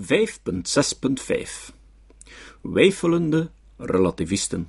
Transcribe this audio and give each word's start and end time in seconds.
5.6.5 0.00 0.06
Weifelende 2.60 3.50
relativisten 3.76 4.68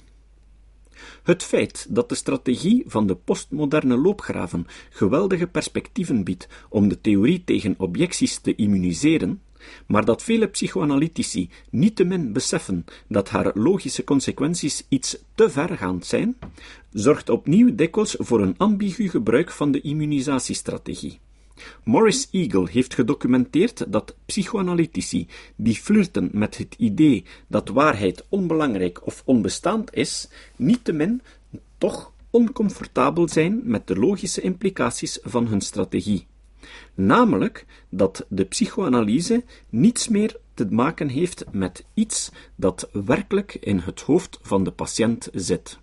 het 1.24 1.44
feit 1.44 1.86
dat 1.90 2.10
de 2.10 2.16
strategie 2.16 2.84
van 2.88 3.08
de 3.08 3.16
postmoderne 3.16 3.98
loopgraven 3.98 4.68
geweldige 4.90 5.48
perspectieven 5.48 6.24
biedt 6.24 6.48
om 6.70 6.88
de 6.88 7.02
theorie 7.02 7.44
tegen 7.44 7.76
objecties 7.78 8.40
te 8.40 8.56
immuniseren, 8.56 9.42
maar 9.88 10.06
dat 10.06 10.24
vele 10.24 10.48
psychoanalytici 10.48 11.50
niettemin 11.70 12.34
beseffen 12.34 12.86
dat 13.08 13.30
haar 13.30 13.52
logische 13.54 14.04
consequenties 14.04 14.86
iets 14.90 15.18
te 15.36 15.50
vergaand 15.50 16.06
zijn, 16.06 16.38
zorgt 16.92 17.30
opnieuw 17.30 17.76
dikwijls 17.76 18.16
voor 18.20 18.42
een 18.42 18.58
ambigu 18.58 19.10
gebruik 19.10 19.52
van 19.52 19.72
de 19.72 19.82
immunisatiestrategie. 19.82 21.20
Morris 21.84 22.28
Eagle 22.32 22.70
heeft 22.70 22.94
gedocumenteerd 22.94 23.92
dat 23.92 24.16
psychoanalytici 24.26 25.28
die 25.56 25.76
flirten 25.76 26.30
met 26.34 26.58
het 26.58 26.76
idee 26.78 27.24
dat 27.48 27.70
waarheid 27.70 28.26
onbelangrijk 28.30 29.06
of 29.06 29.22
onbestaand 29.26 29.94
is, 29.94 30.30
niettemin 30.56 31.22
toch 31.78 32.12
oncomfortabel 32.30 33.30
zijn 33.30 33.62
met 33.64 33.88
de 33.88 33.96
logische 33.96 34.42
implicaties 34.42 35.20
van 35.24 35.48
hun 35.48 35.62
strategie. 35.62 36.28
Namelijk 36.94 37.66
dat 37.90 38.26
de 38.30 38.46
psychoanalyse 38.46 39.44
niets 39.70 40.08
meer 40.08 40.36
te 40.54 40.66
maken 40.70 41.10
heeft 41.10 41.46
met 41.52 41.86
iets 41.94 42.32
dat 42.56 42.90
werkelijk 42.92 43.56
in 43.56 43.78
het 43.78 44.02
hoofd 44.02 44.40
van 44.42 44.64
de 44.64 44.72
patiënt 44.72 45.30
zit. 45.34 45.80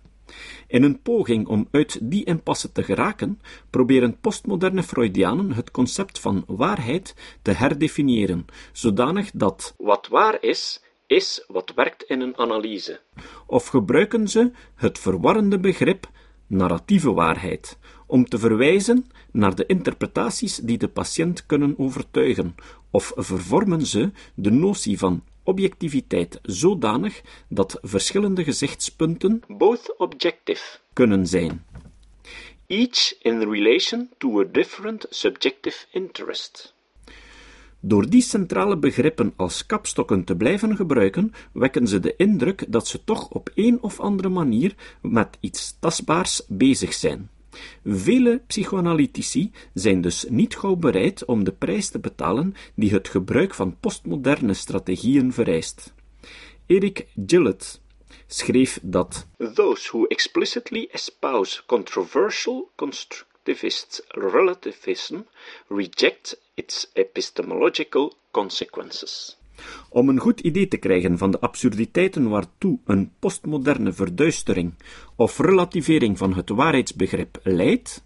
In 0.67 0.83
een 0.83 1.01
poging 1.01 1.47
om 1.47 1.67
uit 1.71 1.99
die 2.01 2.25
impasse 2.25 2.71
te 2.71 2.83
geraken, 2.83 3.41
proberen 3.69 4.19
postmoderne 4.19 4.83
Freudianen 4.83 5.51
het 5.51 5.71
concept 5.71 6.19
van 6.19 6.43
waarheid 6.47 7.15
te 7.41 7.51
herdefiniëren, 7.51 8.45
zodanig 8.71 9.31
dat 9.33 9.73
wat 9.77 10.07
waar 10.07 10.37
is, 10.43 10.81
is 11.07 11.43
wat 11.47 11.71
werkt 11.75 12.03
in 12.03 12.21
een 12.21 12.37
analyse. 12.37 12.99
Of 13.45 13.67
gebruiken 13.67 14.27
ze 14.27 14.51
het 14.75 14.99
verwarrende 14.99 15.59
begrip 15.59 16.09
narratieve 16.49 17.11
waarheid, 17.11 17.77
om 18.07 18.25
te 18.25 18.39
verwijzen 18.39 19.05
naar 19.31 19.55
de 19.55 19.65
interpretaties 19.65 20.55
die 20.55 20.77
de 20.77 20.87
patiënt 20.87 21.45
kunnen 21.45 21.73
overtuigen, 21.77 22.55
of 22.91 23.11
vervormen 23.15 23.85
ze 23.85 24.11
de 24.35 24.51
notie 24.51 24.97
van 24.97 25.23
objectiviteit 25.49 26.39
zodanig 26.41 27.21
dat 27.47 27.79
verschillende 27.81 28.43
gezichtspunten 28.43 29.41
both 29.47 29.97
objective 29.97 30.63
kunnen 30.93 31.27
zijn, 31.27 31.65
each 32.67 33.15
in 33.21 33.39
relation 33.39 34.09
to 34.17 34.39
a 34.39 34.43
different 34.51 35.05
subjective 35.09 35.85
interest. 35.91 36.73
Door 37.81 38.09
die 38.09 38.21
centrale 38.21 38.77
begrippen 38.77 39.33
als 39.35 39.65
kapstokken 39.65 40.23
te 40.23 40.35
blijven 40.35 40.75
gebruiken, 40.75 41.33
wekken 41.51 41.87
ze 41.87 41.99
de 41.99 42.13
indruk 42.15 42.65
dat 42.67 42.87
ze 42.87 43.03
toch 43.03 43.29
op 43.29 43.49
een 43.55 43.81
of 43.81 43.99
andere 43.99 44.29
manier 44.29 44.75
met 45.01 45.37
iets 45.39 45.77
tastbaars 45.79 46.41
bezig 46.47 46.93
zijn. 46.93 47.29
Vele 47.83 48.41
psychoanalytici 48.47 49.51
zijn 49.73 50.01
dus 50.01 50.25
niet 50.29 50.55
gauw 50.55 50.75
bereid 50.75 51.25
om 51.25 51.43
de 51.43 51.51
prijs 51.51 51.89
te 51.89 51.99
betalen 51.99 52.53
die 52.75 52.91
het 52.91 53.07
gebruik 53.07 53.53
van 53.53 53.77
postmoderne 53.79 54.53
strategieën 54.53 55.33
vereist. 55.33 55.93
Eric 56.65 57.07
Gillett 57.25 57.81
schreef 58.27 58.79
dat 58.81 59.27
Those 59.53 59.89
who 59.91 60.05
explicitly 60.05 60.87
espouse 60.91 61.65
controversial 61.65 62.71
constructivist 62.75 64.05
relativism 64.07 65.21
reject 65.67 66.41
its 66.53 66.89
epistemological 66.93 68.13
consequences. 68.31 69.38
Om 69.89 70.09
een 70.09 70.19
goed 70.19 70.39
idee 70.39 70.67
te 70.67 70.77
krijgen 70.77 71.17
van 71.17 71.31
de 71.31 71.39
absurditeiten 71.39 72.29
waartoe 72.29 72.79
een 72.85 73.11
postmoderne 73.19 73.93
verduistering 73.93 74.73
of 75.15 75.39
relativering 75.39 76.17
van 76.17 76.33
het 76.33 76.49
waarheidsbegrip 76.49 77.39
leidt, 77.43 78.03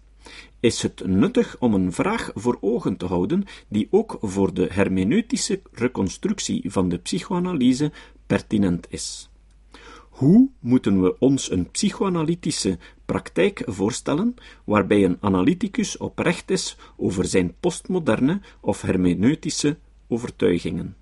is 0.60 0.82
het 0.82 1.06
nuttig 1.06 1.56
om 1.58 1.74
een 1.74 1.92
vraag 1.92 2.30
voor 2.34 2.58
ogen 2.60 2.96
te 2.96 3.06
houden 3.06 3.44
die 3.68 3.88
ook 3.90 4.18
voor 4.20 4.54
de 4.54 4.68
hermeneutische 4.70 5.60
reconstructie 5.72 6.70
van 6.70 6.88
de 6.88 6.98
psychoanalyse 6.98 7.92
pertinent 8.26 8.86
is. 8.90 9.28
Hoe 10.14 10.48
moeten 10.60 11.02
we 11.02 11.18
ons 11.18 11.50
een 11.50 11.70
psychoanalytische 11.70 12.78
praktijk 13.04 13.62
voorstellen 13.66 14.34
waarbij 14.64 15.04
een 15.04 15.16
analyticus 15.20 15.96
oprecht 15.96 16.50
is 16.50 16.76
over 16.96 17.24
zijn 17.24 17.54
postmoderne 17.60 18.40
of 18.60 18.82
hermeneutische 18.82 19.76
overtuigingen? 20.08 20.96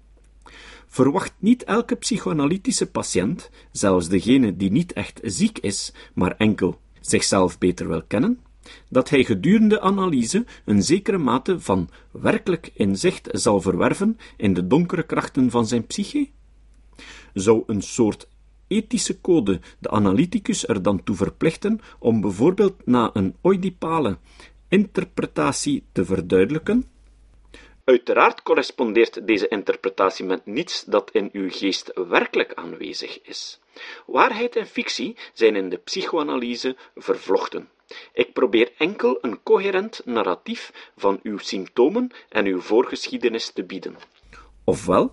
Verwacht 0.93 1.35
niet 1.39 1.65
elke 1.65 1.97
psychoanalytische 1.97 2.91
patiënt, 2.91 3.51
zelfs 3.71 4.09
degene 4.09 4.57
die 4.57 4.71
niet 4.71 4.93
echt 4.93 5.21
ziek 5.23 5.59
is, 5.59 5.93
maar 6.15 6.37
enkel 6.37 6.81
zichzelf 7.01 7.59
beter 7.59 7.89
wil 7.89 8.03
kennen, 8.03 8.39
dat 8.89 9.09
hij 9.09 9.25
gedurende 9.25 9.81
analyse 9.81 10.45
een 10.65 10.83
zekere 10.83 11.19
mate 11.19 11.61
van 11.61 11.89
werkelijk 12.11 12.71
inzicht 12.75 13.29
zal 13.31 13.61
verwerven 13.61 14.19
in 14.37 14.55
de 14.55 14.67
donkere 14.67 15.03
krachten 15.03 15.51
van 15.51 15.67
zijn 15.67 15.87
psyche? 15.87 16.29
Zou 17.35 17.63
een 17.67 17.83
soort 17.83 18.29
ethische 18.67 19.21
code 19.21 19.61
de 19.79 19.91
analyticus 19.91 20.69
er 20.69 20.83
dan 20.83 21.03
toe 21.03 21.17
verplichten 21.17 21.81
om 21.99 22.21
bijvoorbeeld 22.21 22.87
na 22.87 23.11
een 23.13 23.35
oedipale 23.43 24.19
interpretatie 24.69 25.85
te 25.93 26.05
verduidelijken 26.05 26.85
Uiteraard 27.85 28.43
correspondeert 28.43 29.27
deze 29.27 29.49
interpretatie 29.49 30.25
met 30.25 30.47
niets 30.47 30.85
dat 30.85 31.11
in 31.11 31.29
uw 31.33 31.51
geest 31.51 31.93
werkelijk 31.95 32.55
aanwezig 32.55 33.23
is. 33.23 33.61
Waarheid 34.07 34.57
en 34.57 34.67
fictie 34.67 35.17
zijn 35.33 35.57
in 35.57 35.69
de 35.69 35.77
psychoanalyse 35.77 36.77
vervlochten. 36.95 37.69
Ik 38.13 38.33
probeer 38.33 38.73
enkel 38.79 39.19
een 39.21 39.43
coherent 39.43 40.01
narratief 40.05 40.91
van 40.97 41.21
uw 41.23 41.39
symptomen 41.39 42.11
en 42.29 42.47
uw 42.47 42.61
voorgeschiedenis 42.61 43.51
te 43.51 43.65
bieden. 43.65 43.97
Ofwel, 44.65 45.13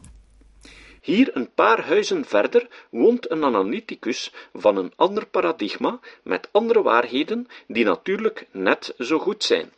hier 1.02 1.30
een 1.34 1.54
paar 1.54 1.86
huizen 1.86 2.26
verder 2.26 2.88
woont 2.92 3.32
een 3.32 3.44
analyticus 3.44 4.34
van 4.54 4.78
een 4.78 4.94
ander 4.96 5.28
paradigma 5.28 6.00
met 6.24 6.50
andere 6.52 6.82
waarheden 6.82 7.48
die 7.68 7.86
natuurlijk 7.86 8.48
net 8.52 8.94
zo 8.98 9.20
goed 9.20 9.44
zijn 9.44 9.72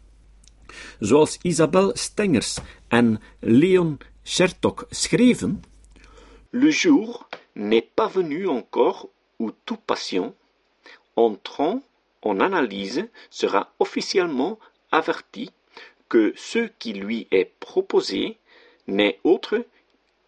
Stengers 1.95 2.61
en 2.91 3.15
Leon 3.41 3.97
Chertok 4.23 4.85
schreven, 4.91 5.59
Le 6.51 6.69
jour 6.69 7.27
n'est 7.55 7.81
pas 7.81 8.07
venu 8.07 8.47
encore 8.47 9.09
où 9.39 9.51
tout 9.65 9.77
patient, 9.77 10.35
entrant 11.15 11.81
en 12.21 12.39
analyse, 12.39 13.07
sera 13.29 13.73
officiellement 13.79 14.59
averti 14.91 15.51
que 16.07 16.33
ce 16.35 16.59
qui 16.77 16.93
lui 16.93 17.27
est 17.31 17.51
proposé 17.59 18.37
n'est 18.87 19.19
autre 19.23 19.65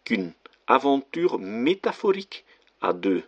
qu'une 0.05 0.33
aventure 0.67 1.39
métaphorique 1.39 2.45
à 2.81 2.93
deux, 2.93 3.23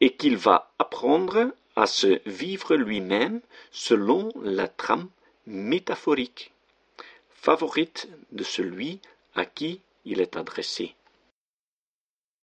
et 0.00 0.16
qu'il 0.16 0.36
va 0.36 0.72
apprendre 0.78 1.52
à 1.76 1.86
se 1.86 2.20
vivre 2.28 2.74
lui-même 2.74 3.40
selon 3.70 4.30
la 4.42 4.66
trame 4.66 5.08
métaphorique, 5.46 6.52
favorite 7.30 8.08
de 8.32 8.44
celui 8.44 9.00
à 9.34 9.44
qui 9.44 9.80
il 10.04 10.20
est 10.20 10.36
adressé. 10.36 10.94